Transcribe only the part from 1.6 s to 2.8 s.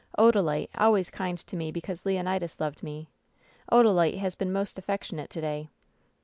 because Leonidas